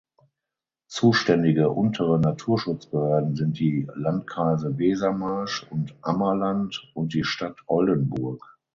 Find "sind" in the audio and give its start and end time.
3.35-3.59